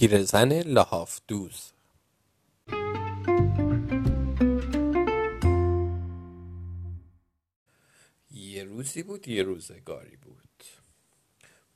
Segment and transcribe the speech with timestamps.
[0.00, 1.72] پیرزن لحاف دوز.
[8.30, 10.64] یه روزی بود یه روزگاری بود.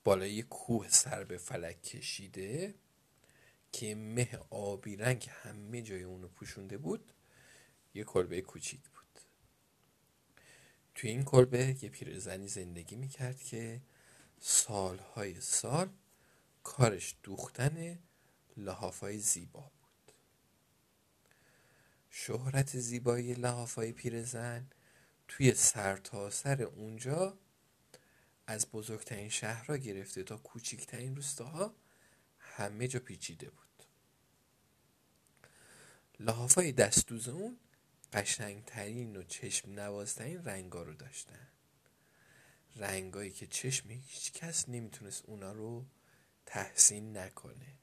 [0.04, 2.74] بالای کوه سر به فلک کشیده
[3.72, 7.12] که مه آبی رنگ همه جای اونو پوشونده بود
[7.94, 9.20] یه کلبه کوچیک بود.
[10.94, 13.80] توی این کلبه یه پیرزنی زندگی می‌کرد که
[14.38, 15.88] سالهای سال
[16.62, 17.98] کارش دوختن
[18.58, 20.12] لحافای زیبا بود.
[22.10, 24.70] شهرت زیبایی لحافای پیرزن
[25.28, 27.38] توی سرتاسر سر اونجا
[28.46, 31.74] از بزرگترین شهرها گرفته تا کوچکترین روستاها
[32.38, 33.84] همه جا پیچیده بود.
[36.20, 37.58] لحافای دستوز اون
[38.12, 41.48] قشنگترین و چشم نوازترین رنگا رو داشتن.
[42.76, 45.86] رنگایی که چشم هیچ کس نمی‌تونست اونا رو
[46.46, 47.77] تحسین نکنه.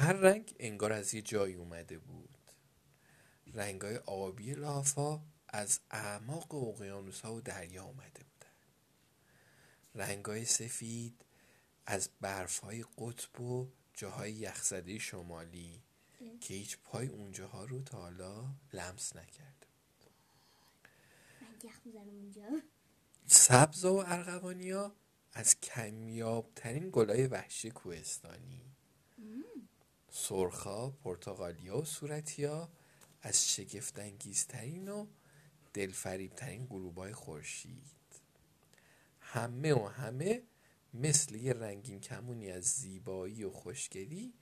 [0.00, 2.38] هر رنگ انگار از یه جایی اومده بود.
[3.54, 8.54] رنگای آبی لافا از اعماق اقیانوس ها و دریا اومده بودن.
[9.94, 11.24] رنگای سفید
[11.86, 15.82] از برف های قطب و جاهای یخزده شمالی
[16.40, 19.66] که هیچ پای اونجاها رو تا حالا لمس نکرده
[23.26, 24.92] سبز و ارغوانی ها
[25.32, 28.60] از کمیابترین گلای وحشی کوهستانی.
[30.10, 32.68] سرخا، پرتغالیا و صورتیا
[33.22, 35.06] از شگفتانگیزترین و
[35.74, 38.00] دلفریبترین غروبای خورشید.
[39.20, 40.42] همه و همه
[40.94, 44.34] مثل یه رنگین کمونی از زیبایی و خوشگلی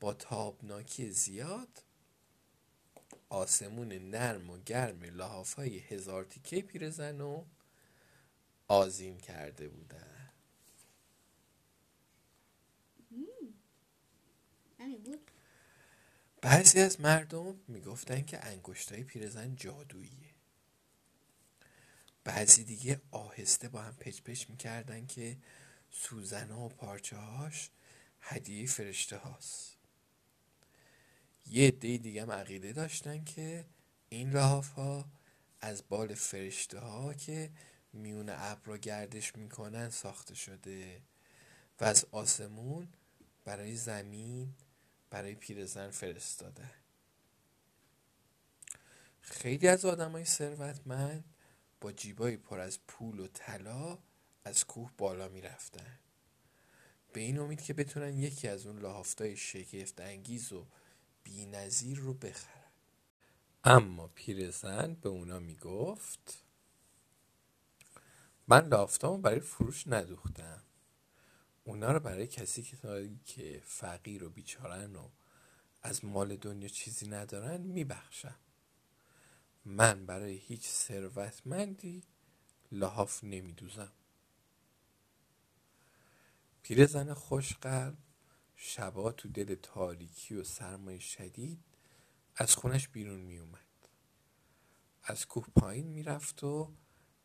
[0.00, 1.82] با تابناکی زیاد
[3.28, 7.44] آسمون نرم و گرم لحافای هزار تیکه پیرزن و
[8.68, 10.09] آزین کرده بودن.
[16.42, 20.34] بعضی از مردم می‌گفتن که انگشتای پیرزن جادوییه.
[22.24, 25.36] بعضی دیگه آهسته با هم پچ پچ می‌کردن که
[25.90, 27.70] سوزن و پارچه هاش
[28.20, 29.76] هدیه فرشته هاست.
[31.46, 33.64] یه عده دیگه هم عقیده داشتن که
[34.08, 35.08] این لحاف ها
[35.60, 37.50] از بال فرشته ها که
[37.92, 41.02] میون ابر گردش می‌کنن ساخته شده
[41.80, 42.88] و از آسمون
[43.44, 44.54] برای زمین
[45.10, 46.70] برای پیرزن فرستاده.
[49.20, 51.24] خیلی از های ثروتمند
[51.80, 53.98] با جیبایی پر از پول و طلا
[54.44, 55.98] از کوه بالا می‌رفتن.
[57.12, 60.66] به این امید که بتونن یکی از اون لحافتای شگفت انگیز و
[61.22, 62.70] بینظیر رو بخرن.
[63.64, 66.44] اما پیرزن به اونا می‌گفت
[68.48, 70.62] من لافتامو برای فروش ندوختم.
[71.64, 75.08] اونا رو برای کسی که که فقیر و بیچارن و
[75.82, 78.36] از مال دنیا چیزی ندارن میبخشم
[79.64, 82.02] من برای هیچ ثروتمندی
[82.72, 83.92] لحاف نمیدوزم.
[86.62, 87.98] پیرزن خوشقلب
[88.56, 91.64] شبا تو دل تاریکی و سرمای شدید
[92.36, 93.60] از خونش بیرون می اومد.
[95.02, 96.74] از کوه پایین می‌رفت و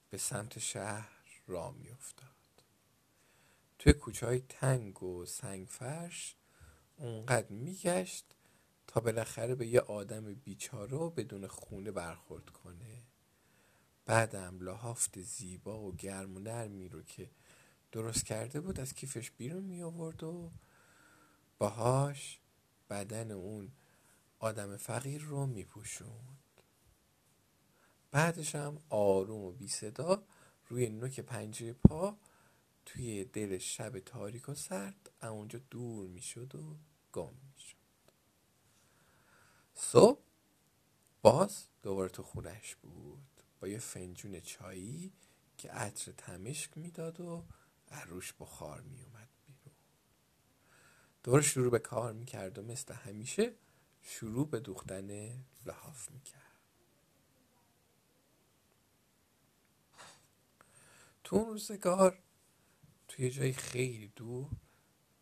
[0.09, 1.09] به سمت شهر
[1.47, 2.34] راه میافتاد.
[3.85, 6.35] توی کوچه های تنگ و سنگفرش
[6.97, 8.25] اونقدر میگشت
[8.88, 13.03] تا بالاخره به یه آدم بیچاره و بدون خونه برخورد کنه.
[14.06, 17.29] بعدم لحافت زیبا و گرم و نرمی رو که
[17.91, 20.52] درست کرده بود از کیفش بیرون می آورد و
[21.57, 22.40] باهاش
[22.90, 23.72] بدن اون
[24.40, 26.62] آدم فقیر رو می پوشوند
[28.12, 30.23] بعدش هم آروم و بی صدا
[30.67, 32.17] روی نوک پنجه پا
[32.85, 36.78] توی دل شب تاریک و سرد اونجا دور می‌شد و
[37.12, 37.75] گم می‌شد.
[39.73, 40.22] صبح
[41.22, 43.41] باز دوباره تو خونش بود.
[43.59, 45.13] با یه فنجون چایی
[45.57, 47.46] که عطر تمشک می‌داد و
[47.91, 49.75] عروش بخار میومد بیرون.
[51.23, 53.55] دور شروع به کار می‌کرد و مثل همیشه
[54.02, 56.41] شروع به دوختن لحاف می‌کرد.
[61.23, 62.23] تو اون روزگار
[63.07, 64.49] توی جای خیلی دور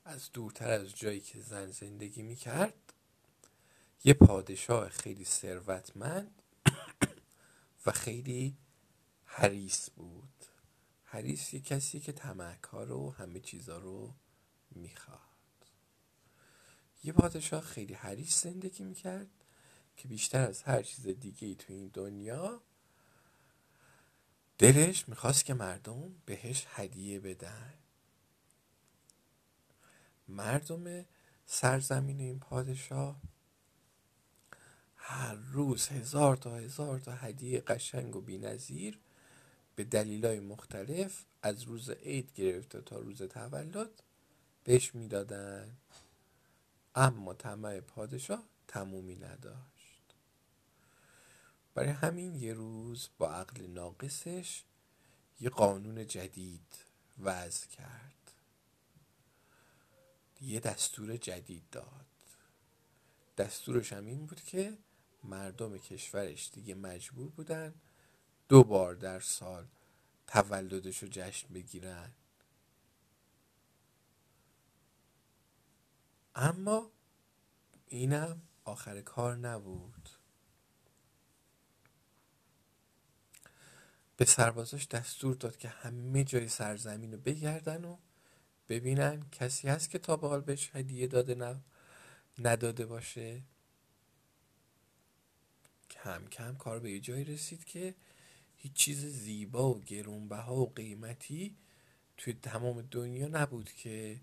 [0.05, 2.93] از دورتر از جایی که زن زندگی می‌کرد
[4.03, 6.41] یه پادشاه خیلی ثروتمند
[7.85, 8.57] و خیلی
[9.25, 10.45] حریص بود.
[11.03, 14.13] حریص یه کسی که تمک ها همه چیزا رو
[14.71, 15.19] می‌خواد
[17.03, 19.29] یه پادشاه خیلی حریص زندگی می‌کرد
[19.97, 22.61] که بیشتر از هر چیز دیگه ای تو این دنیا
[24.57, 27.73] دلش می‌خواست که مردم بهش هدیه بدن.
[30.27, 31.05] مردم
[31.45, 33.21] سرزمین این پادشاه
[34.95, 38.99] هر روز هزار تا هزار تا هدیه قشنگ و بینظیر
[39.75, 44.03] به دلیلای مختلف از روز عید گرفته تا روز تولد
[44.63, 45.77] بهش می‌دادن.
[46.95, 49.72] اما طمع پادشاه تمومی نداشت.
[51.73, 54.63] برای همین یه روز با عقل ناقصش
[55.39, 56.85] یه قانون جدید
[57.19, 58.31] وضع کرد.
[60.41, 62.05] یه دستور جدید داد.
[63.37, 64.77] دستورش هم این بود که
[65.23, 67.73] مردم کشورش دیگه مجبور بودن
[68.49, 69.67] دو بار در سال
[70.27, 72.13] تولدش رو جشن بگیرن.
[76.35, 76.91] اما
[77.87, 80.09] اینم آخر کار نبود.
[84.23, 87.97] به سربازاش دستور داد که همه جای سرزمین رو بگردن و
[88.69, 89.29] ببینن.
[89.31, 91.61] کسی هست که تا به حال بهش هدیه داده
[92.39, 93.41] نداده باشه؟
[95.89, 97.95] کم کم کار به یه جایی رسید که
[98.55, 101.57] هیچ چیز زیبا و گرونبها و قیمتی
[102.17, 104.21] توی تمام دنیا نبود که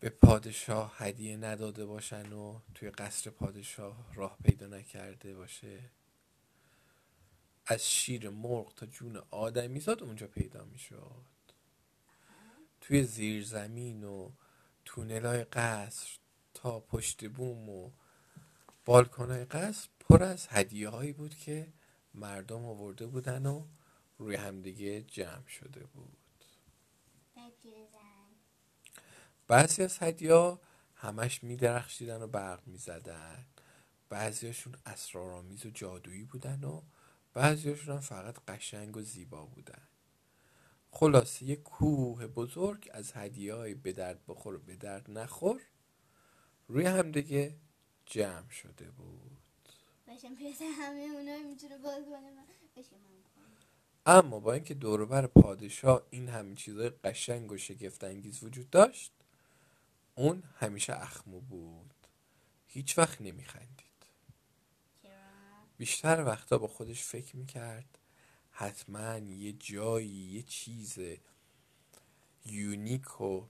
[0.00, 5.90] به پادشاه هدیه نداده باشن و توی قصر پادشاه راه پیدا نکرده باشه.
[7.66, 11.24] از شیر مرغ تا جون آدمیزاد اونجا پیدا می‌شد
[12.80, 14.30] توی زیرزمین و
[14.84, 16.18] تونلای قصر
[16.54, 17.90] تا پشت بوم و
[18.84, 21.72] بالکنای قصر پر از هدیه هایی بود که
[22.14, 23.66] مردم آورده بودن و
[24.18, 26.18] روی همدیگه جمع شده بود.
[29.46, 30.58] بعضی از هدیه
[30.94, 33.46] همش میدرخشیدن و برق می‌زدن
[34.08, 36.82] بعضیاشون اسرارآمیز و جادویی بودن و
[37.34, 39.82] بعضیاشون هم فقط قشنگ و زیبا بودن.
[40.90, 45.60] خلاصه یه کوه بزرگ از هدیه های به درد بخور و به درد نخور
[46.68, 47.56] روی همدیگه
[48.06, 49.38] جمع شده بود.
[54.06, 59.12] اما با اینکه دوروبر پادشاه این همین چیزای قشنگ و شگفت انگیز وجود داشت
[60.14, 61.94] اون همیشه اخمو بود.
[62.66, 63.81] هیچ وقت نمیخندید.
[65.78, 67.98] بیشتر وقتا با خودش فکر می‌کرد.
[68.50, 70.98] حتما یه جایی یه چیز
[72.46, 73.46] یونیک و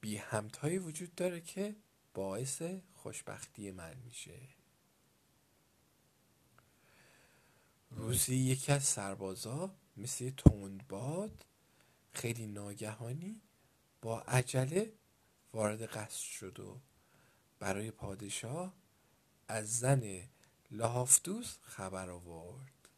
[0.00, 1.76] بی همتایی وجود داره که
[2.14, 2.62] باعث
[2.92, 4.40] خوشبختی من میشه.
[7.90, 11.44] روزی یکی از سربازا مثل تندباد
[12.12, 13.40] خیلی ناگهانی
[14.02, 14.92] با عجله
[15.52, 16.80] وارد قصر شد و
[17.58, 18.74] برای پادشاه
[19.48, 20.28] از زن
[20.74, 22.88] لحافتوس خبر آورد.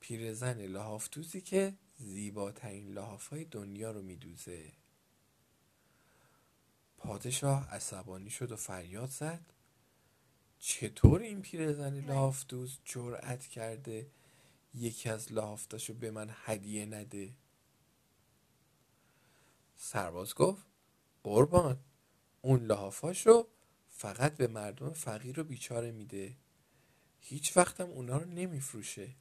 [0.00, 4.72] پیرزن لحافتوسی که زیباترین لحاف های دنیا رو میدوزه.
[6.98, 9.52] پادشاه عصبانی شد و فریاد زد.
[10.58, 14.10] چطور این پیرزن لحافتوز جرأت کرده
[14.74, 17.34] یکی از لحافتاشو به من هدیه نده؟
[19.76, 20.66] سرباز گفت
[21.22, 21.78] قربان
[22.42, 23.48] اون لحافاشو
[24.04, 26.36] فقط به مردم فقیر و بیچاره میده.
[27.20, 29.14] هیچ وقتم اونا رو نمیفروشه.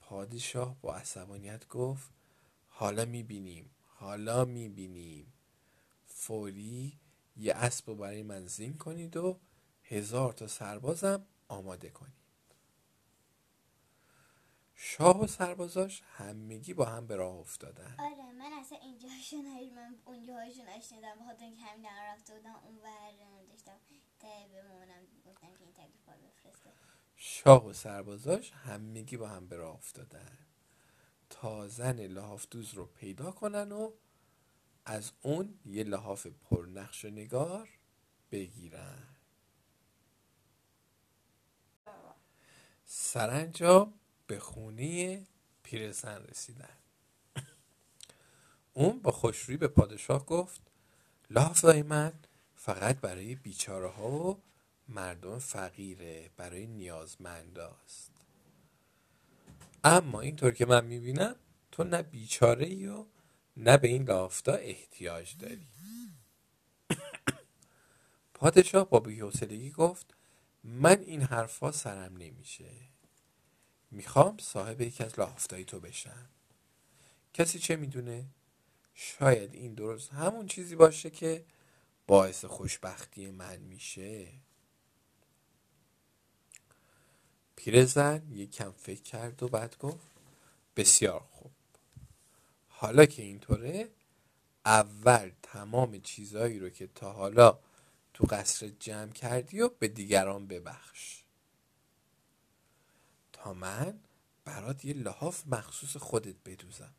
[0.00, 2.10] پادشاه با عصبانیت گفت
[2.66, 5.32] حالا می‌بینیم حالا می‌بینیم.
[6.06, 6.98] فوری
[7.36, 9.40] یه اسب رو برای من زین کنید و
[9.82, 12.25] هزار تا سربازم آماده کنید.
[14.78, 17.96] شاه و سربازاش همگی با هم به راه افتادن.
[17.98, 22.78] آره من اصلا اینجا نهید من اونجا هاشون اشنیدم بخاطر اینکه همین رفته بودم اون
[22.78, 23.12] ور
[23.48, 23.76] داشتم.
[24.52, 26.72] به مامانم گفتم که این تکلیف بفرسته.
[27.16, 30.38] شاه و سربازاش همگی با هم به راه افتادن.
[31.30, 33.92] تا زن لحافتوز رو پیدا کنن و
[34.84, 37.68] از اون یه لحاف پرنقش و نگار
[38.30, 39.02] بگیرن.
[42.84, 43.94] سرانجام
[44.26, 45.26] به خونه
[45.62, 46.76] پیرزن رسیدن.
[48.72, 50.60] اون با خوشرویی به پادشاه گفت
[51.30, 52.12] لحاف من
[52.54, 54.42] فقط برای بیچاره ها و
[54.88, 58.12] مردم فقیره برای نیازمنداست
[59.84, 61.36] اما اینطور که من می‌بینم
[61.72, 63.06] تو نه بیچاره ای و
[63.56, 65.66] نه به این لافتا احتیاج داری.
[68.34, 70.14] پادشاه با بیحسلگی گفت
[70.64, 72.70] من این حرفا سرم نمیشه.
[73.96, 76.28] می‌خوام صاحب یکی از لافتای تو بشم.
[77.34, 78.26] کسی چه می‌دونه؟
[78.94, 81.44] شاید این درست همون چیزی باشه که
[82.06, 84.28] باعث خوشبختی من میشه.
[87.56, 90.06] پیرزن یک کم فکر کرد و بعد گفت
[90.76, 91.52] بسیار خوب.
[92.68, 93.88] حالا که اینطوره
[94.64, 97.58] اول تمام چیزهایی رو که تا حالا
[98.14, 101.15] تو قصر جمع کردی و به دیگران ببخش.
[103.52, 104.00] من
[104.44, 106.94] برات یه لحاف مخصوص خودت بدوزم.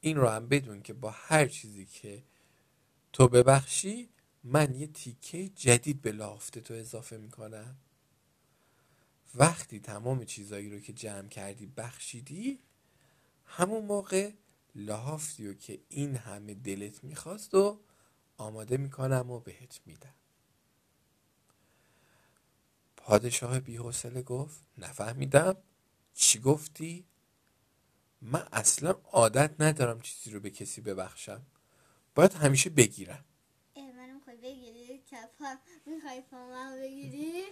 [0.00, 2.24] این رو هم بدون که با هر چیزی که
[3.12, 4.08] تو ببخشی
[4.44, 7.76] من یه تیکه جدید به لافت تو اضافه می‌کنم.
[9.34, 12.58] وقتی تمام چیزایی رو که جمع کردی بخشیدی
[13.44, 14.32] همون موقع
[14.74, 17.80] لحافتی رو که این همه دلت می‌خواست و
[18.36, 20.14] آماده می‌کنم و بهت میدم.
[23.04, 25.56] پادشاه بیحوصله گفت نفهمیدم.
[26.14, 27.04] چی گفتی؟
[28.20, 31.42] من اصلا عادت ندارم چیزی رو به کسی ببخشم.
[32.14, 33.24] باید همیشه بگیرم.
[33.76, 35.02] منم بگیری؟
[35.86, 36.22] می‌خوای
[36.80, 37.44] بگیری؟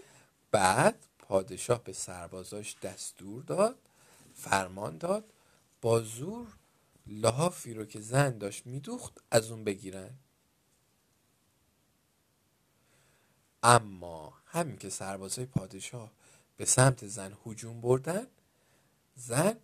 [0.50, 3.78] بعد پادشاه به سربازاش دستور داد
[4.34, 5.32] فرمان داد
[5.80, 6.46] با زور
[7.06, 10.10] لحافی رو که زن داشت میدوخت از اون بگیرن.
[13.62, 16.12] اما همین که سربازای پادشاه
[16.56, 18.26] به سمت زن هجوم بردن
[19.16, 19.56] زن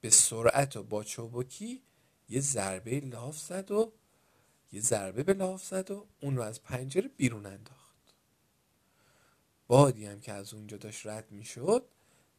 [0.00, 1.82] به سرعت و با چوبکی
[2.28, 3.92] یه ضربه لاف زد و
[4.72, 8.14] یه ضربه به لاف زد و اون رو از پنجره بیرون انداخت.
[9.66, 11.88] بادی هم که از اونجا داشت رد می‌شد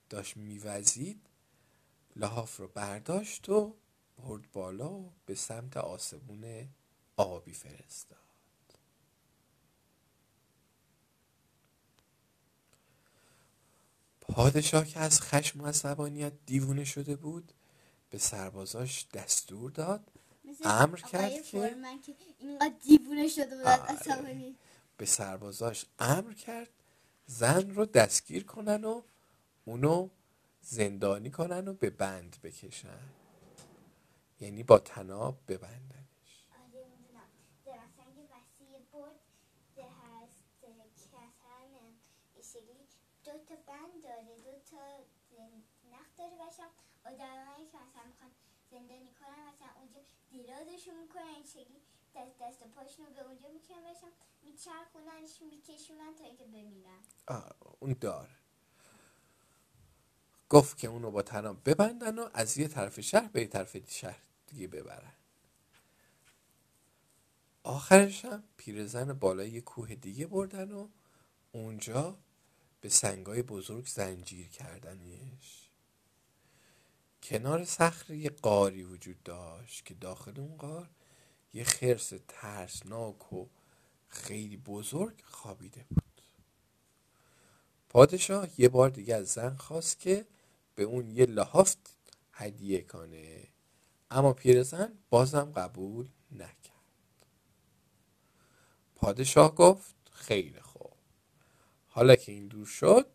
[0.09, 1.29] داشت میوزید
[2.15, 3.75] لحاف رو برداشت و
[4.17, 6.69] برد بالا و به سمت آسمون
[7.17, 8.32] آبی فرستاد.
[14.27, 17.53] پادشاه که از خشم و عصبانیت دیوونه شده بود
[18.09, 20.11] به سربازاش دستور داد
[20.63, 21.79] امر کرد که
[22.83, 24.53] دیوونه شده بود آره.
[24.97, 26.69] به سربازاش امر کرد
[27.25, 29.01] زن رو دستگیر کنن و
[29.65, 30.09] اونو
[30.61, 32.99] زندانی کنن و به بند بکشن.
[34.39, 36.03] یعنی با تناب ببندنش
[43.23, 44.83] دو تا بند داره دو تا
[45.91, 46.69] نخ داره باشم.
[47.05, 48.31] آدمایی که مثلا می‌خوان
[48.71, 49.99] زندانی کنن مثلا اونجا
[50.29, 51.81] دیرازشون می‌کنن این شکلی
[52.15, 54.11] دست دست پاشون به اونجا می‌کنن باشم
[54.43, 56.99] میچرخوننش میکشونن تا اینکه بمیرن.
[57.27, 58.35] آه اون داره
[60.49, 64.21] گفت که اونو با تناب ببندن و از یه طرف شهر به یه طرف شهر
[64.47, 65.13] دیگه ببرن.
[67.63, 70.89] آخرش هم پیرزن بالای یه کوه دیگه بردن و
[71.51, 72.17] اونجا
[72.81, 75.62] به سنگای بزرگ زنجیر کردنش.
[77.23, 80.89] کنار صخره یه قاری وجود داشت که داخل اون قار
[81.53, 83.47] یه خرس ترسناک و
[84.07, 86.21] خیلی بزرگ خوابیده بود.
[87.89, 90.27] پادشاه یه بار دیگه از زن خواست که
[90.75, 91.97] به اون یه لحافت
[92.31, 93.47] هدیه کنه
[94.11, 97.27] اما پیرزن بازم قبول نکرد.
[98.95, 100.93] پادشاه گفت خیلی خوب.
[101.87, 103.07] حالا که این دور شد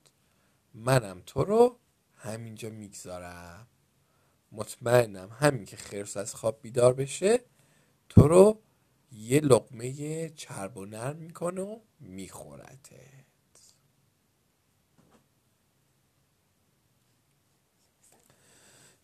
[0.74, 1.78] منم تو رو
[2.14, 3.66] همینجا می‌گذارم.
[4.52, 7.44] مطمئنم همین که خرس از خواب بیدار بشه
[8.08, 8.62] تو رو
[9.12, 13.18] یه لقمه چرب و نرم می‌کنه و میخورتت.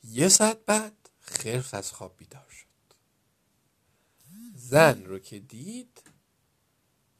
[0.04, 2.94] یه ساعت بعد خرس از خواب بیدار شد.
[4.54, 6.02] زن رو که دید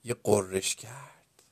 [0.04, 1.42] یه قررش کرد.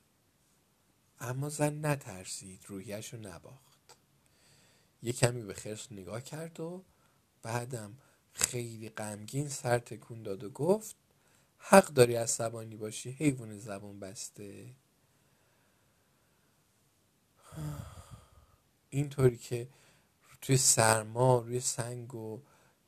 [1.19, 3.72] اما زن نترسید رویش رو نباخت.
[5.03, 6.83] یه کمی به خرس نگاه کرد و
[7.41, 7.97] بعدم
[8.33, 10.95] خیلی غمگین سر تکون داد و گفت
[11.57, 14.75] حق داری عصبانی باشی حیوان زبون بسته.
[18.89, 19.69] اینطوری که
[20.41, 22.41] توی سرما روی سنگ و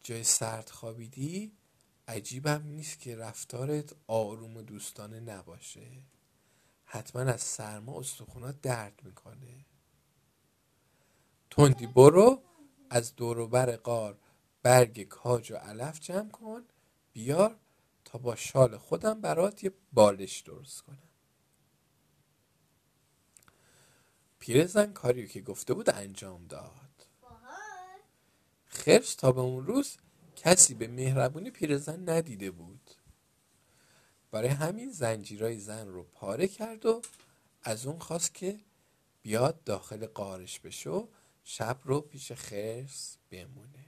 [0.03, 1.51] جای سرد خوابیدی
[2.07, 5.87] عجیبم نیست که رفتارت آروم و دوستانه نباشه.
[6.85, 9.65] حتما از سرما استخونات درد می‌کنه.
[11.55, 12.41] تندی برو
[12.89, 14.17] از دوروبر قار
[14.63, 16.63] برگ کاج و علف جمع کن
[17.13, 17.59] بیار
[18.05, 21.09] تا با شال خودم برات یه بالش درست کنم.
[24.39, 27.07] پیرزن کاریو که گفته بود انجام داد.
[28.65, 29.97] خرس تا به اون روز
[30.35, 32.91] کسی به مهربونی پیرزن ندیده بود.
[34.31, 37.01] برای همین زنجیرای زن رو پاره کرد و
[37.63, 38.59] از اون خواست که
[39.21, 41.07] بیاد داخل قارش بشه و
[41.47, 43.85] شب رو پیش خرس بمونه.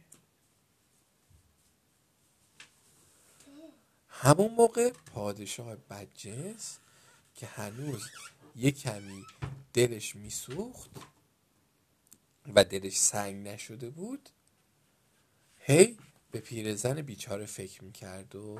[4.09, 6.79] همون موقع پادشاه بدجنس
[7.35, 8.09] که هنوز
[8.55, 9.25] یه کمی
[9.73, 10.91] دلش میسوخت
[12.53, 14.29] و دلش سنگ نشده بود
[15.59, 15.97] هی
[16.31, 18.59] به پیرزن بیچاره فکر می‌کرد و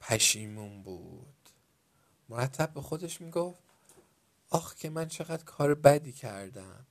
[0.00, 1.48] پشیمون بود.
[2.28, 3.62] مرتب به خودش می‌گفت
[4.50, 6.86] آخ که من چقدر کار بدی کردم.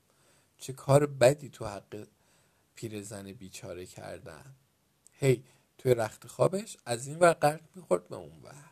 [0.61, 2.07] چه کار بدی تو حق
[2.75, 4.55] پیرزن بیچاره کردم
[5.11, 5.43] هی
[5.77, 8.71] توی رخت خوابش از این ور قرد می‌خورد به اون ور.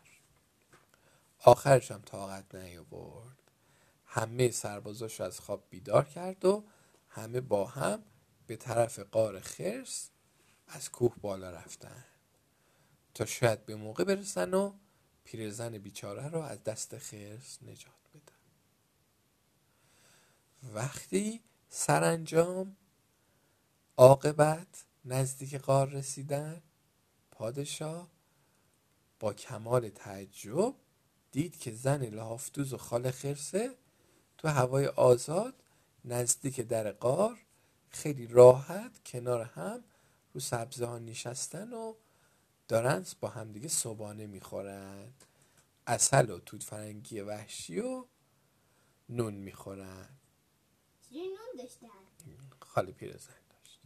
[1.39, 3.51] آخرش هم طاقت نیاورد.
[4.05, 6.63] همه سربازاش از خواب بیدار کرد و
[7.09, 8.03] همه با هم
[8.47, 10.09] به طرف قار خرس
[10.67, 12.05] از کوه بالا رفتن.
[13.13, 14.73] تا شاید به موقع برسن و
[15.23, 18.39] پیرزن بیچاره رو از دست خرس نجات بدن.
[20.73, 22.77] وقتی سرانجام
[23.97, 26.61] عاقبت نزدیک قار رسیدن
[27.31, 28.07] پادشاه.
[29.19, 30.75] با کمال تعجب
[31.31, 33.75] دید که زن لحافتوز و خال خرسه
[34.37, 35.63] تو هوای آزاد
[36.05, 37.37] نزدیک در قار
[37.89, 39.83] خیلی راحت کنار هم
[40.33, 41.93] رو سبزه ها نشستن و
[42.67, 45.13] دارن با همدیگه صبانه می‌خورن.
[45.87, 48.05] اصل و توت فرنگی وحشی و
[49.09, 50.18] نون می‌خورن.
[51.11, 51.87] نون داشتن
[52.59, 53.79] خالی پیرزن داشت.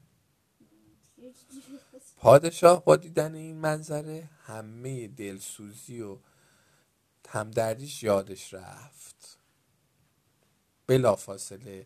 [2.18, 6.18] پادشاه با دیدن این منظره همه دلسوزی و
[7.30, 9.38] همدردیش یادش رفت.
[10.88, 11.86] بلافاصله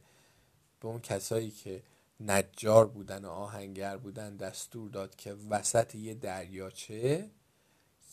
[0.80, 1.84] به اون کسایی که
[2.20, 7.32] نجار بودن و آهنگر بودن دستور داد که وسط یه دریاچه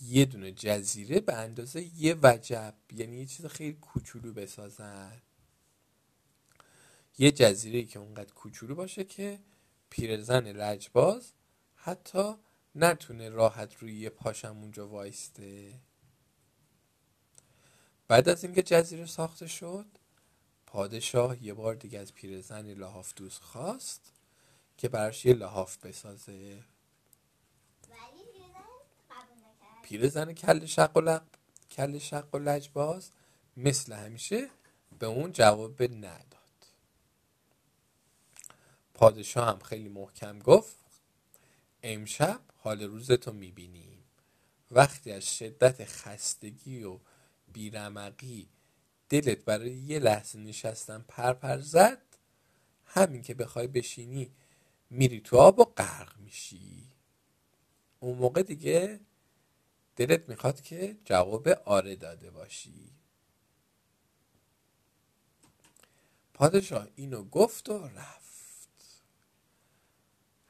[0.00, 5.22] یه دونه جزیره به اندازه یه وجب یعنی یه چیز خیلی کوچولو بسازن.
[7.18, 9.38] یه جزیره که اونقدر کوچولو باشه که
[9.90, 11.32] پیرزن لجباز
[11.74, 12.34] حتی
[12.74, 15.80] نتونه راحت روی یه پاشم اونجا وایسته.
[18.08, 19.86] بعد از اینکه جزیره ساخته شد
[20.66, 24.12] پادشاه یه بار دیگه از پیرزن لحاف دوست خواست
[24.76, 26.64] که براش یه لحاف بسازه.
[29.82, 31.20] پیرزن کل شق و
[31.70, 33.10] کل شق و لجباز
[33.56, 34.50] مثل همیشه
[34.98, 36.43] به اون جواب نداد.
[38.94, 40.76] پادشاه هم خیلی محکم گفت
[41.82, 44.04] امشب حال روزتو می‌بینیم.
[44.70, 46.98] وقتی از شدت خستگی و
[47.52, 48.48] بیرمقی
[49.08, 52.02] دلت برای یه لحظه نشستن پرپر زد
[52.84, 54.32] همین که بخوای بشینی
[54.90, 56.92] میری تو آب و غرق میشی.
[58.00, 59.00] اون موقع دیگه
[59.96, 62.90] دلت می‌خواد که جواب آره داده باشی.
[66.34, 68.23] پادشاه اینو گفت و رفت.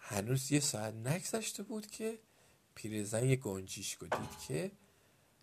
[0.07, 2.19] هنوز یه ساعت نگذشته بود که
[2.75, 4.71] پیرزن یه گنجیشکو دید که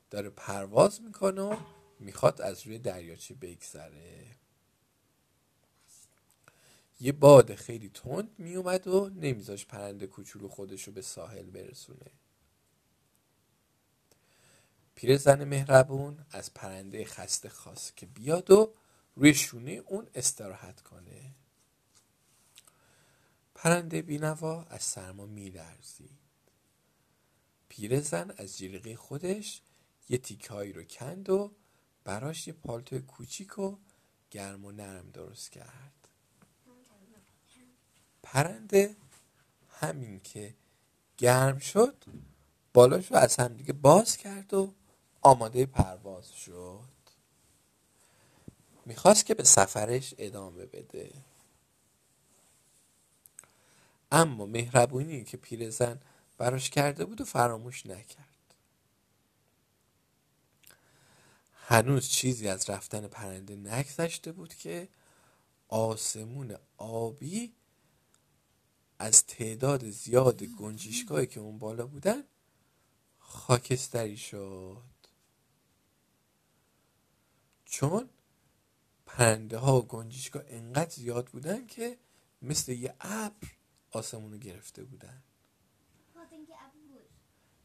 [0.10, 1.58] داره پرواز می‌کنه و
[2.00, 4.26] می‌خواد از روی دریاچه بگذره.
[7.00, 12.12] یه باد خیلی تند میومد و نمیذاش پرنده کوچولو خودشو به ساحل برسونه.
[14.95, 18.74] پیرزن مهربون از پرنده خسته خواست که بیاد و
[19.15, 21.32] روی شونه اون استراحت کنه.
[23.63, 26.19] پرنده بینوا از سرما میلرزید
[27.69, 29.62] پیرزن از جیرقه خودش
[30.10, 31.52] یه تیکهایی رو کند و
[32.04, 33.78] براش یه پالتو کوچیک و
[34.32, 36.08] گرم و نرم درست کرد.
[38.24, 38.95] پرنده
[39.69, 40.56] همین که
[41.17, 42.04] گرم شد
[42.74, 44.74] بالاش رو از همدیگه باز کرد و
[45.21, 46.89] آماده پرواز شد.
[48.86, 51.12] می‌خواست که به سفرش ادامه بده.
[54.12, 56.00] اما مهربونی که پیرزن
[56.38, 58.28] براش کرده بود و فراموش نکرد.
[61.54, 64.88] هنوز چیزی از رفتن پرنده نگذشته بود که
[65.67, 67.54] آسمون آبی
[69.00, 72.24] از تعداد زیاد گنجیشگاهی که اون بالا بودن
[73.19, 74.84] خاکستری شد.
[77.65, 78.10] چون
[79.06, 81.97] پرنده ها و گنجیشگاه انقدر زیاد بودن که
[82.41, 83.47] مثل یه ابر
[83.91, 85.23] آسمون رو گرفته بودن.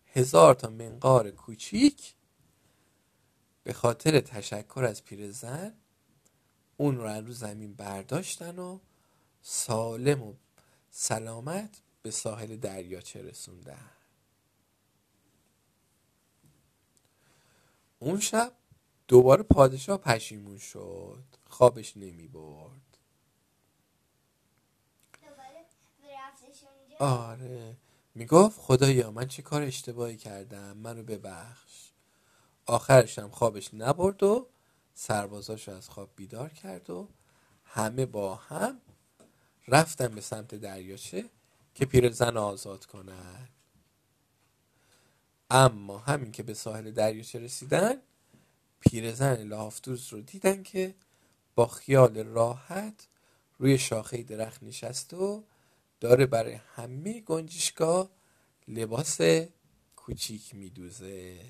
[0.07, 2.15] هزار تا منقار کوچیک
[3.65, 5.75] به خاطر تشکر از پیرزن
[6.77, 8.79] اون رو رو زمین برداشتن و
[9.43, 10.35] سالم و
[10.91, 13.91] سلامت به ساحل دریاچه رسوندن.
[17.99, 18.53] اون شب
[19.09, 21.25] دوباره پادشاه پشیمون شد.
[21.49, 22.86] خوابش نمی برد.
[26.99, 27.77] آره.
[28.15, 31.91] می‌گفت خدایا من چه کار اشتباهی کردم؟ منو ببخش.
[32.67, 34.49] آخرش هم خوابش نبرد و
[34.95, 37.09] سربازاشو از خواب بیدار کرد و
[37.65, 38.81] همه با هم
[39.69, 41.31] رفتن به سمت دریاچه
[41.75, 43.49] که پیرزن آزاد کنن
[45.51, 47.95] اما همین که به ساحل دریاچه رسیدن
[48.81, 50.95] پیرزن لافتوز رو دیدن که
[51.55, 53.09] با خیال راحت
[53.59, 55.43] روی شاخه درخت نشسته و
[56.01, 58.11] داره برای همه گنجشگاه
[58.69, 59.19] لباس
[59.97, 61.41] کوچیک میدوزه.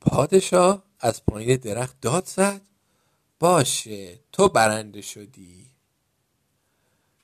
[0.00, 2.60] پادشاه از پایین درخت داد زد.
[3.38, 5.70] باشه تو برنده شدی.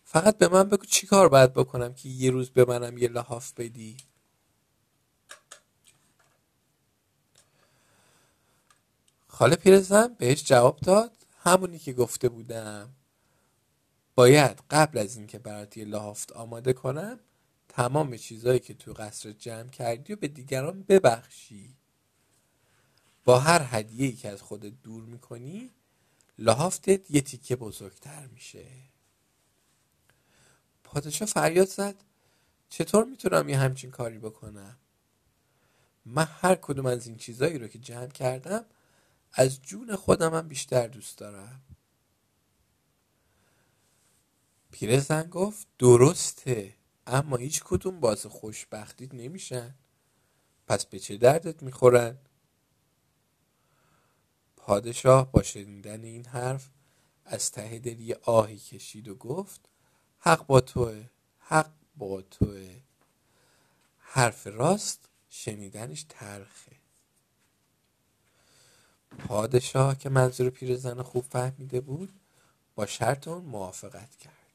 [0.04, 3.52] فقط به من بگو چی کار باید بکنم که یه روز به منم یه لحاف
[3.52, 3.96] بدی.
[9.28, 11.16] خاله پیرزن بهش جواب داد.
[11.38, 12.95] همونی که گفته بودم.
[14.16, 17.20] باید قبل از اینکه برات یه لحافت آماده کنم
[17.68, 21.76] تمام چیزهایی که تو قصر جمع کردی و به دیگران ببخشی.
[23.24, 25.70] با هر هدیه‌ای که از خودت دور می‌کنی
[26.38, 28.66] لحافتت یه تیکه بزرگتر میشه.
[30.84, 31.94] پادشاه فریاد زد.
[32.68, 34.76] چطور می‌تونم یه همچین کاری بکنم؟
[36.04, 38.64] من هر کدوم از این چیزایی رو که جمع کردم
[39.32, 41.60] از جون خودم هم بیشتر دوست دارم.
[44.78, 46.74] پیرزن گفت درسته
[47.06, 49.74] اما هیچ کدوم باز خوشبختیت نمیشن.
[50.66, 52.18] پس به چه دردت می‌خورن؟
[54.56, 56.70] پادشاه با شنیدن این حرف
[57.24, 59.68] از ته دل یه آهی کشید و گفت
[60.18, 61.06] حق با توه
[61.38, 62.80] حق با توه.
[63.98, 66.76] حرف راست شنیدنش ترخه.
[69.18, 72.20] پادشاه که منظور پیرزن خوب فهمیده بود
[72.74, 74.45] با شرط اون موافقت کرد.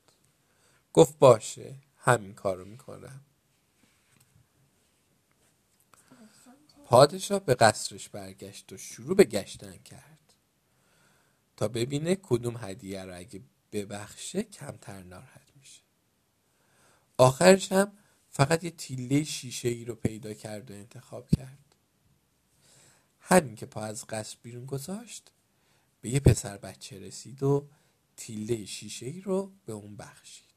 [0.93, 3.21] گفت باشه همین کارو می‌کنم.
[6.85, 10.33] پادشاه به قصرش برگشت و شروع به گشتن کرد.
[11.57, 15.81] تا ببینه کدوم هدیه رو اگه ببخشه کمتر ناراحت میشه.
[17.17, 17.91] آخرش هم
[18.29, 21.75] فقط یه تیله شیشه ای رو پیدا کرد و انتخاب کرد.
[23.19, 25.31] همین که پا از قصر بیرون گذاشت
[26.01, 27.67] به یه پسر بچه رسید و
[28.17, 30.50] تیله شیشه ای رو به اون بخشید.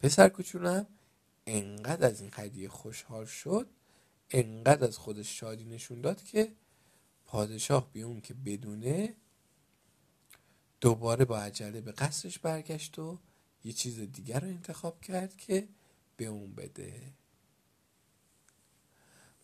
[0.00, 0.86] پسر کوچولم
[1.46, 3.68] انقدر از این هدیه خوشحال شد
[4.30, 6.52] انقدر از خودش شادی نشون داد که
[7.24, 9.14] پادشاه بی اون که بدونه
[10.80, 13.18] دوباره با عجله به قصرش برگشت و
[13.64, 15.68] یه چیز دیگر رو انتخاب کرد که
[16.16, 17.12] به اون بده.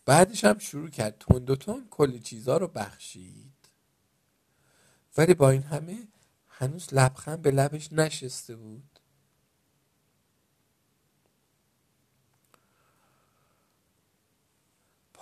[0.04, 3.52] بعدش هم شروع کرد تند و تند کلی چیزها رو بخشید.
[5.16, 6.08] ولی با این همه
[6.48, 8.95] هنوز لبخند به لبش نشسته بود.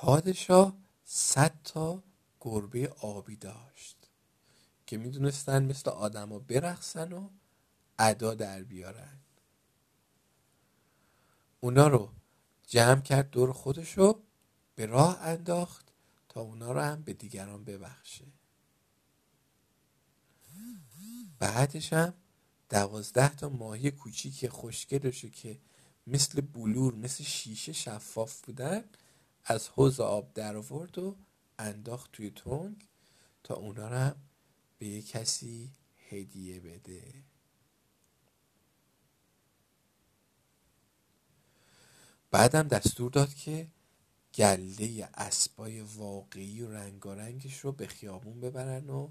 [0.05, 2.03] پادشاه صد تا
[2.41, 3.97] گربه آبی داشت
[4.87, 7.29] که می‌دونستن مثل آدما برقصن و
[7.99, 9.19] ادا در بیارن.
[11.61, 12.13] اونا رو
[12.67, 14.23] جمع کرد دور خودشو
[14.75, 15.93] به راه انداخت
[16.29, 18.25] تا اونا رو هم به دیگران ببخشه.
[21.39, 22.15] بعدش هم
[22.71, 25.61] دوازده تا ماهی کوچیک خوشگلشو که
[26.07, 28.85] مثل بلور مثل شیشه شفاف بودن
[29.45, 31.17] از حوز آب در آورد و
[31.59, 32.89] انداخت توی تونگ
[33.43, 34.15] تا اونا رو
[34.79, 35.73] به یه کسی
[36.09, 37.25] هدیه بده.
[42.31, 43.69] بعدم دستور داد که
[44.35, 49.09] گله اسبای واقعی و رنگارنگش رو به خیابون ببرن و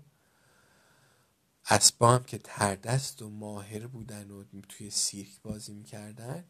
[1.69, 6.46] اسبا هم که تردست و ماهر بودن و توی سیرک بازی می‌کردن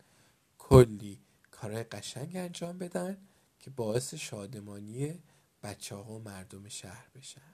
[0.58, 3.18] کلی کارهای قشنگ انجام بدن.
[3.64, 5.24] که باعث شادمانی
[5.64, 7.54] بچه ها و مردم شهر بشن.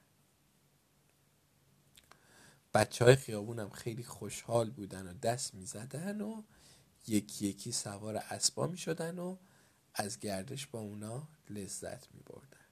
[2.74, 6.44] بچه های خیابون هم خیلی خوشحال بودن و دست می زدن و
[7.08, 9.38] یکی یکی سوار اسبا می شدن و
[9.94, 12.66] از گردش با اونا لذت می بردن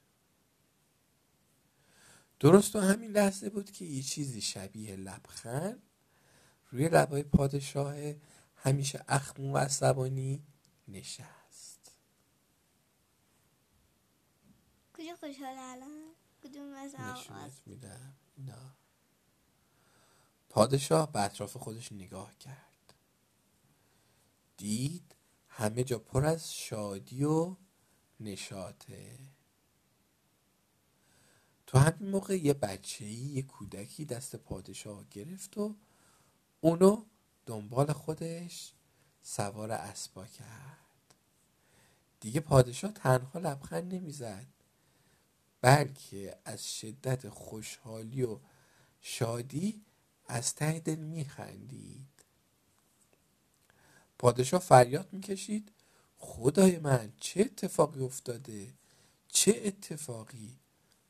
[2.39, 5.81] درست تو همین لحظه بود که یه چیزی شبیه لبخند
[6.71, 7.95] روی لبای پادشاه
[8.55, 10.43] همیشه اخمو و عصبانی
[10.87, 11.36] نشست.
[14.97, 16.11] کجا خوشحال الان؟
[16.43, 16.95] کدوم از
[17.65, 18.13] میدم.
[18.37, 18.73] نه
[20.49, 22.93] پادشاه به اطراف خودش نگاه کرد.
[24.57, 25.15] دید
[25.47, 27.55] همه جا پر از شادی و
[28.19, 29.19] نشاطه.
[31.67, 35.75] تو همین موقع یه بچه یه کودکی دست پادشاه گرفت و
[36.61, 37.05] اونو
[37.45, 38.73] دنبال خودش
[39.21, 41.15] سوار اسبا کرد.
[42.19, 44.56] دیگه پادشاه تنها لبخند نمی‌زد.
[45.67, 48.39] بلکه از شدت خوشحالی و
[49.01, 49.81] شادی
[50.27, 52.25] از ته دل میخندید.
[54.19, 55.71] پادشاه فریاد می‌کشید.
[56.17, 58.73] خدای من چه اتفاقی افتاده؟
[59.27, 60.59] چه اتفاقی؟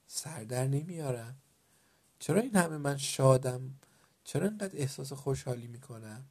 [0.07, 1.37] سر در نمیارم.
[2.19, 3.79] چرا این همه من شادم؟
[4.23, 6.25] چرا اینقدر احساس خوشحالی می‌کنم؟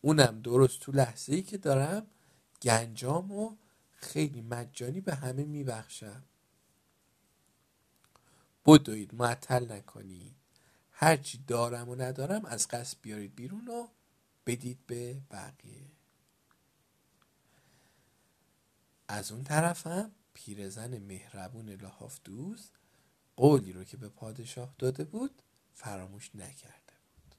[0.00, 2.06] اونم درست تو لحظه ای که دارم
[2.62, 3.56] گنجام و
[3.90, 6.24] خیلی مجانی به همه میبخشم.
[8.66, 10.36] بدوید معطل نکنید.
[10.92, 13.88] هرچی دارم و ندارم از قصد بیارید بیرون و
[14.46, 15.90] بدید به بقیه.
[19.08, 22.72] از اون طرفم پیرزن مهربون لحاف دوست
[23.36, 25.42] قولی رو که به پادشاه داده بود
[25.74, 27.34] فراموش نکرده بود.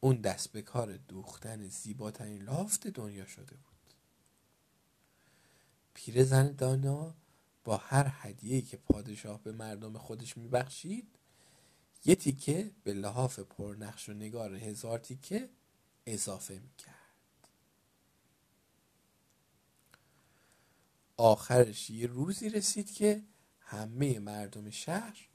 [0.00, 3.94] اون دست به کار دوختن زیباترین لافت دنیا شده بود.
[5.94, 7.14] پیرزن دانا
[7.64, 11.08] با هر هدیه‌ای که پادشاه به مردم خودش میبخشید
[12.04, 15.50] یه تیکه به لحاف پرنقش و نگار هزار تیکه
[16.06, 16.94] اضافه می‌کرد.
[21.16, 23.22] آخرش یه روزی رسید که
[23.60, 25.28] همه مردم شهر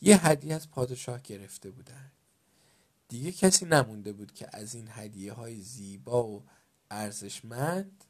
[0.00, 2.12] یه هدیه از پادشاه گرفته بودن.
[3.08, 6.44] دیگه کسی نمونده بود که از این هدیه های زیبا و
[6.90, 8.04] ارزشمند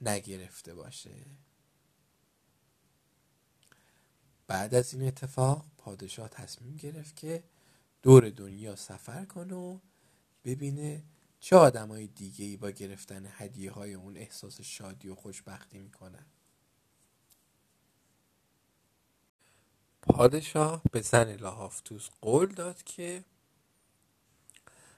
[0.00, 1.26] نگرفته باشه.
[4.46, 7.42] بعد از این اتفاق پادشاه تصمیم گرفت که
[8.02, 9.78] دور دنیا سفر کنه و
[10.44, 11.02] ببینه
[11.40, 16.26] چه های دیگه ای با گرفتن هدیه های اون احساس شادی و خوشبختی می‌کنن.
[20.02, 23.24] پادشاه به زن لاهافتوس قول داد که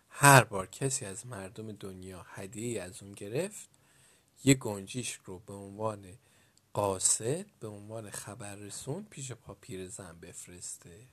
[0.08, 3.68] هر بار کسی از مردم دنیا هدیه از اون گرفت
[4.44, 6.18] یه گنجیش رو به عنوان
[6.74, 11.06] قاصد به عنوان خبررسون پیش پاپیر زن بفرسته.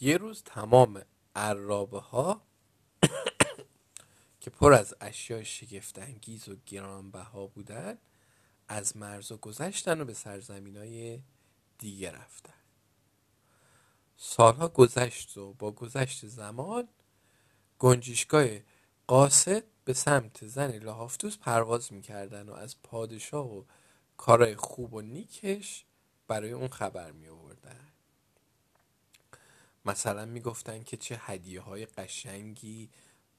[0.00, 1.02] یه روز تمام
[1.36, 2.42] عرابه ها
[4.40, 7.98] که پر از اشیاء شگفتانگیز و گرانبها بودن
[8.68, 11.20] از مرزا گذشتن و به سرزمین های
[11.78, 12.54] دیگه رفتن.
[14.16, 16.88] سالها گذشت و با گذشت زمان
[17.78, 18.46] گنجشگاه
[19.06, 23.64] قاصد به سمت زن لاهافتوس پرواز می‌کردن و از پادشاه و
[24.16, 25.84] کارهای خوب و نیکش
[26.28, 27.88] برای اون خبر می آوردن
[29.84, 32.90] مثلا می‌گفتن که چه هدیه های قشنگی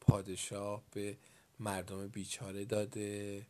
[0.01, 1.17] پادشاه به
[1.60, 3.45] مردم بیچاره داده.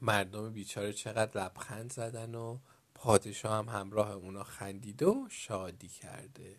[0.00, 2.58] مردم بیچاره چقدر لبخند زدن و
[2.94, 6.56] پادشاه هم همراه اونا خندیده و شادی کرده.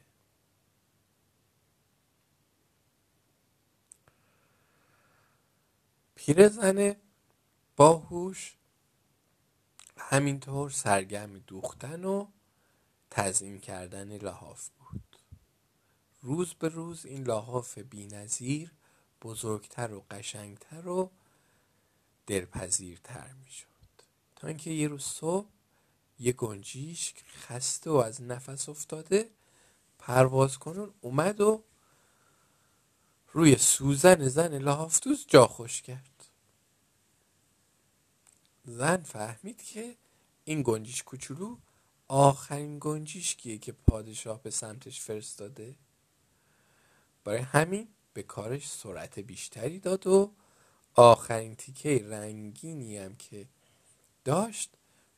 [6.27, 6.95] پیرزن
[7.75, 8.55] باهوش
[9.97, 12.27] همینطور سرگرم دوختن و
[13.11, 15.17] تزیین کردن لحاف بود.
[16.21, 18.71] روز به روز این لحاف بینظیر
[19.21, 21.11] بزرگتر و قشنگتر و
[22.25, 23.67] دلپذیرتر می‌شد.
[24.35, 25.47] تا اینکه یه روز صبح
[26.19, 29.29] یه گنجیش خسته و از نفس افتاده
[29.99, 31.63] پرواز کنون اومد و
[33.31, 36.16] روی سوزن زن لافتوز جا خوش کرد.
[38.69, 39.97] زن فهمید که
[40.43, 41.57] این گنجیش کوچولو
[42.07, 45.75] آخرین گنجیشکیه که پادشاه به سمتش فرستاده.
[47.23, 50.33] برای همین به کارش سرعت بیشتری داد و
[50.93, 53.47] آخرین تیکه رنگینی هم که
[54.25, 54.71] داشت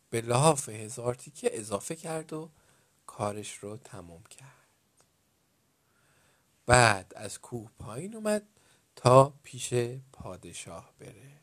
[0.10, 2.50] به لحاف هزار تیکه اضافه کرد و
[3.06, 4.68] کارش رو تمام کرد.
[6.66, 8.48] بعد از کوه پایین اومد
[8.96, 9.74] تا پیش
[10.12, 11.39] پادشاه بره.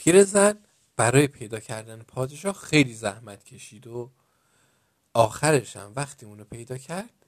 [0.00, 0.58] پیرزن
[0.96, 4.10] برای پیدا کردن پادشاه خیلی زحمت کشید و
[5.14, 7.26] آخرش هم وقتی اونو پیدا کرد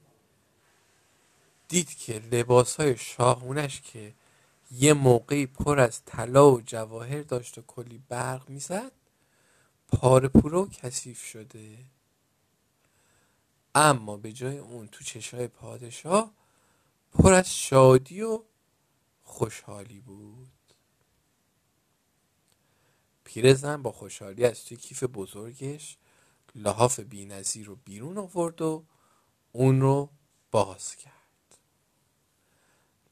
[1.67, 4.13] دید که لباس های شاهونش که
[4.71, 8.91] یه موقعی پر از طلا و جواهر داشت و کلی برق می‌زد
[9.87, 11.77] پاره پوره و کثیف شده.
[13.75, 16.31] اما به جای اون تو چشای پادشاه
[17.11, 18.43] پر از شادی و
[19.23, 20.62] خوشحالی بود.
[23.33, 25.97] پیرزن با خوشحالی از توی کیف بزرگش
[26.55, 28.85] لحاف بینظیر رو بیرون آورد و
[29.51, 30.09] اون رو
[30.51, 31.57] باز کرد.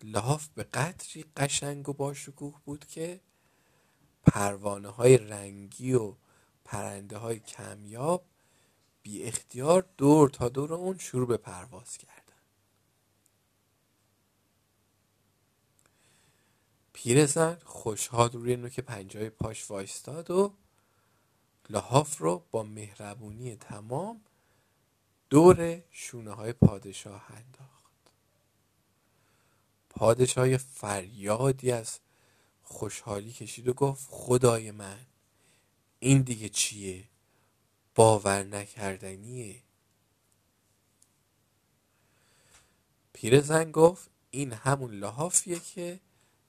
[0.04, 3.20] لحاف به قدری قشنگ و باشکوه بود که
[4.24, 6.16] پروانه های رنگی و
[6.66, 8.26] پرنده های کمیاب
[9.04, 12.21] بی اختیار دور تا دور اون شروع به پرواز کردن
[17.04, 20.54] پیرزن خوشحال روی نوک پنجای پاش وایستاد و
[21.70, 24.22] لحاف رو با مهربونی تمام
[25.30, 28.12] دور شونه های پادشاه انداخت.
[29.90, 32.00] پادشاه فریادی از
[32.64, 35.06] خوشحالی کشید و گفت خدای من
[36.00, 37.04] این دیگه چیه؟
[37.96, 39.62] باور نکردنیه
[43.14, 46.00] پیرزن گفت این همون لحافیه که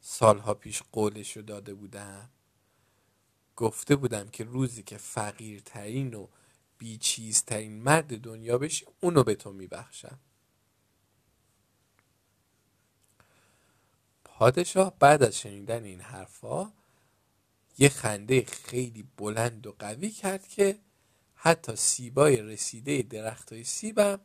[0.04, 2.30] سالها پیش قولشو داده بودم.
[3.56, 6.28] گفته بودم که روزی که فقیرترین و
[6.78, 10.18] بیچیزترین مرد دنیا بشی اونو به تو میبخشم.
[14.24, 16.72] پادشاه بعد از شنیدن این حرفا
[17.78, 20.78] یه خنده خیلی بلند و قوی کرد که
[21.34, 24.20] حتی سیبای رسیده درخت های سیبم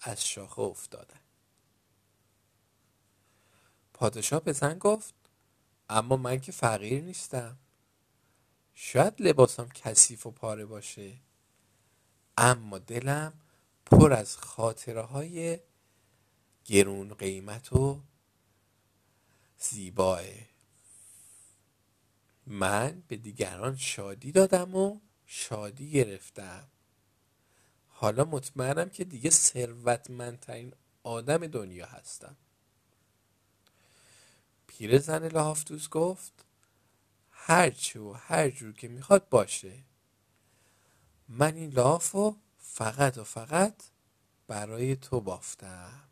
[0.00, 1.20] از شاخه افتادن.
[3.98, 5.14] پادشاه به زن گفت
[5.88, 7.58] اما من که فقیر نیستم.
[8.74, 11.16] شاید لباسم کثیف و پاره باشه
[12.36, 13.32] اما دلم
[13.86, 15.58] پر از خاطره های
[16.64, 18.02] گرون قیمت و
[19.58, 20.22] زیباه.
[22.46, 26.68] من به دیگران شادی دادم و شادی گرفتم.
[27.88, 32.36] حالا مطمئنم که دیگه ثروتمندترین آدم دنیا هستم.
[34.78, 36.46] پیرزن لافتوز گفت
[37.30, 39.84] هرچی و هر جور که می‌خواد باشه.
[41.28, 43.74] من این لاف رو فقط و فقط
[44.46, 46.08] برای تو بافتم.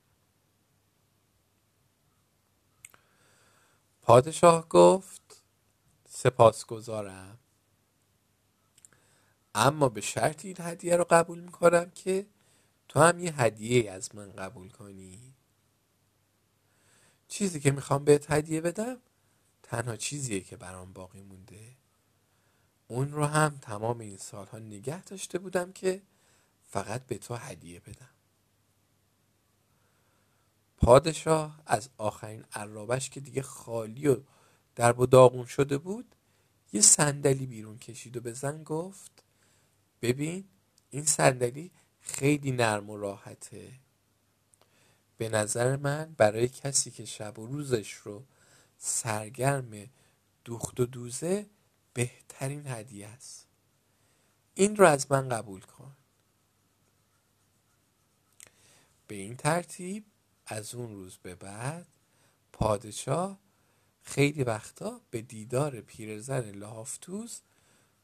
[4.03, 5.43] پادشاه گفت
[6.09, 7.39] سپاسگزارم.
[9.55, 12.27] اما به شرط این هدیه رو قبول می‌کنم که
[12.89, 15.36] تو هم یه هدیه از من قبول کنی.
[17.29, 18.97] چیزی که می‌خوام بهت هدیه بدم
[19.63, 21.77] تنها چیزیه که برام باقی مونده.
[22.89, 26.03] اون رو هم تمام این سالها نگه داشته بودم که
[26.69, 28.11] فقط به تو هدیه بدم.
[30.77, 34.17] پادشاه از آخرین عرابش که دیگه خالی و
[34.75, 36.15] درب و داغون شده بود
[36.73, 39.25] یه صندلی بیرون کشید و به زن گفت
[40.03, 40.45] ببین
[40.91, 43.73] این صندلی خیلی نرم و راحته.
[45.19, 48.25] به نظر من برای کسی که شب و روزش رو
[48.79, 49.89] سرگرم
[50.45, 51.47] دوخت و دوزه
[51.95, 53.47] بهترین هدیه است.
[54.55, 55.97] این رو از من قبول کن.
[59.07, 60.05] به این ترتیب
[60.47, 61.87] از اون روز به بعد
[62.53, 63.39] پادشاه
[64.03, 67.41] خیلی وقتا به دیدار پیرزن لافتوز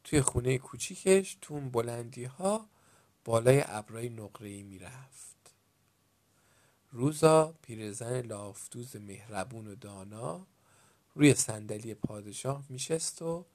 [0.04, 2.68] توی خونه کوچیکش تو اون بلندی ها
[3.24, 5.41] بالای ابرای نقره ای می‌رفت.
[6.92, 10.46] روزا پیرزن لافتوز مهربون و دانا
[11.14, 13.46] روی صندلی پادشاه میشست و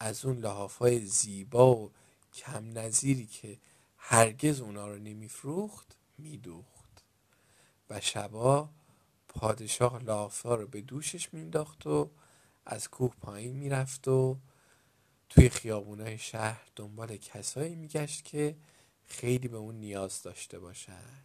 [0.00, 1.92] از اون لحاف های زیبا و
[2.34, 3.58] کم نظیری که
[3.96, 7.04] هرگز اونا رو نمیفروخت میدوخت.
[7.90, 8.68] و شبا
[9.28, 12.10] پادشاه لافا رو به دوشش مینداخت و
[12.66, 14.38] از کوه پایین می‌رفت و
[15.28, 18.56] توی خیابونای شهر دنبال کسایی میگشت که
[19.06, 21.24] خیلی به اون نیاز داشته باشن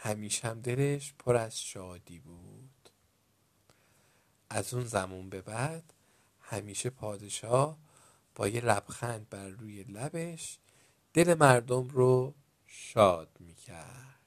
[0.00, 2.90] همیشه هم دلش پر از شادی بود.
[4.50, 5.92] از اون زمان به بعد
[6.40, 7.78] همیشه پادشاه
[8.34, 10.58] با یه لبخند بر روی لبش
[11.14, 12.34] دل مردم رو
[12.66, 14.17] شاد می‌کرد.